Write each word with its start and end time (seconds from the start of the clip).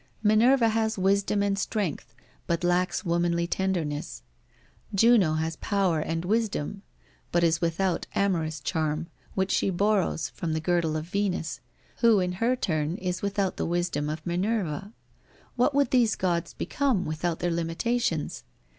Minerva 0.23 0.69
has 0.69 0.97
wisdom 0.97 1.43
and 1.43 1.59
strength, 1.59 2.15
but 2.47 2.63
lacks 2.63 3.05
womanly 3.05 3.45
tenderness; 3.45 4.23
Juno 4.95 5.35
has 5.35 5.57
power 5.57 5.99
and 5.99 6.25
wisdom, 6.25 6.81
but 7.31 7.43
is 7.43 7.61
without 7.61 8.07
amorous 8.15 8.59
charm, 8.59 9.05
which 9.35 9.51
she 9.51 9.69
borrows 9.69 10.31
with 10.41 10.53
the 10.53 10.59
girdle 10.59 10.95
of 10.97 11.05
Venus, 11.05 11.59
who 11.97 12.19
in 12.19 12.31
her 12.31 12.55
turn 12.55 12.97
is 12.97 13.21
without 13.21 13.57
the 13.57 13.65
wisdom 13.67 14.09
of 14.09 14.25
Minerva. 14.25 14.91
What 15.55 15.75
would 15.75 15.91
these 15.91 16.15
Gods 16.15 16.55
become 16.55 17.05
without 17.05 17.37
their 17.37 17.51
limitations? 17.51 18.43